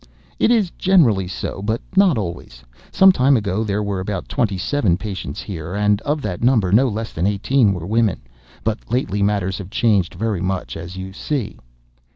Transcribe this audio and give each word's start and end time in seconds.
"It 0.39 0.49
is 0.49 0.71
generally 0.79 1.27
so, 1.27 1.61
but 1.61 1.79
not 1.95 2.17
always. 2.17 2.63
Some 2.91 3.11
time 3.11 3.37
ago, 3.37 3.63
there 3.63 3.83
were 3.83 3.99
about 3.99 4.27
twenty 4.27 4.57
seven 4.57 4.97
patients 4.97 5.43
here; 5.43 5.75
and, 5.75 6.01
of 6.01 6.23
that 6.23 6.41
number, 6.41 6.71
no 6.71 6.87
less 6.89 7.13
than 7.13 7.27
eighteen 7.27 7.71
were 7.71 7.85
women; 7.85 8.21
but, 8.63 8.79
lately, 8.89 9.21
matters 9.21 9.59
have 9.59 9.69
changed 9.69 10.15
very 10.15 10.41
much, 10.41 10.75
as 10.75 10.97
you 10.97 11.13
see." 11.13 11.59